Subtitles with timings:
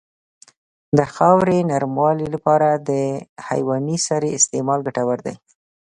[0.97, 2.89] د خاورې نرموالې لپاره د
[3.47, 5.35] حیواني سرې استعمال ګټور دی.